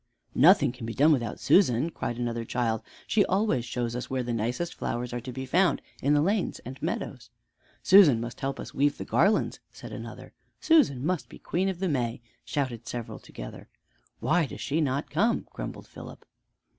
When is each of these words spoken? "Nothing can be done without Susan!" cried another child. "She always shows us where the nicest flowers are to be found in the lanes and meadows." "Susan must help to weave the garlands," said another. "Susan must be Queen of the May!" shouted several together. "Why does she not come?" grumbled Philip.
"Nothing 0.33 0.71
can 0.71 0.87
be 0.87 0.95
done 0.95 1.11
without 1.11 1.39
Susan!" 1.39 1.91
cried 1.91 2.17
another 2.17 2.43
child. 2.43 2.81
"She 3.05 3.23
always 3.25 3.65
shows 3.65 3.95
us 3.95 4.09
where 4.09 4.23
the 4.23 4.33
nicest 4.33 4.73
flowers 4.73 5.13
are 5.13 5.21
to 5.21 5.31
be 5.31 5.45
found 5.45 5.79
in 6.01 6.15
the 6.15 6.23
lanes 6.23 6.57
and 6.65 6.81
meadows." 6.81 7.29
"Susan 7.83 8.19
must 8.19 8.39
help 8.39 8.55
to 8.55 8.75
weave 8.75 8.97
the 8.97 9.05
garlands," 9.05 9.59
said 9.71 9.91
another. 9.91 10.33
"Susan 10.59 11.05
must 11.05 11.29
be 11.29 11.37
Queen 11.37 11.69
of 11.69 11.77
the 11.77 11.87
May!" 11.87 12.19
shouted 12.43 12.87
several 12.87 13.19
together. 13.19 13.67
"Why 14.19 14.47
does 14.47 14.61
she 14.61 14.81
not 14.81 15.11
come?" 15.11 15.45
grumbled 15.53 15.85
Philip. 15.85 16.25